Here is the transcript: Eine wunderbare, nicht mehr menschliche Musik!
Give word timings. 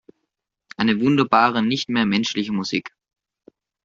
Eine 0.77 0.99
wunderbare, 0.99 1.61
nicht 1.61 1.87
mehr 1.87 2.07
menschliche 2.07 2.51
Musik! 2.51 2.89